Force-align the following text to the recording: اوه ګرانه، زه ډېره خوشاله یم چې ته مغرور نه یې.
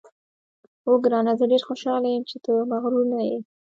اوه 0.85 0.97
ګرانه، 1.03 1.31
زه 1.39 1.45
ډېره 1.51 1.65
خوشاله 1.69 2.07
یم 2.09 2.23
چې 2.29 2.37
ته 2.43 2.51
مغرور 2.71 3.05
نه 3.13 3.19
یې. 3.27 3.37